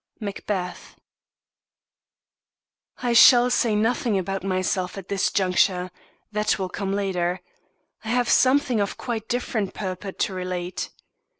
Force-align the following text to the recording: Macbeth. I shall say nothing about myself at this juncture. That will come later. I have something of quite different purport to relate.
Macbeth. 0.19 0.95
I 3.03 3.13
shall 3.13 3.51
say 3.51 3.75
nothing 3.75 4.17
about 4.17 4.43
myself 4.43 4.97
at 4.97 5.09
this 5.09 5.29
juncture. 5.31 5.91
That 6.31 6.57
will 6.57 6.69
come 6.69 6.91
later. 6.91 7.39
I 8.03 8.07
have 8.09 8.27
something 8.27 8.79
of 8.81 8.97
quite 8.97 9.29
different 9.29 9.75
purport 9.75 10.17
to 10.21 10.33
relate. 10.33 10.89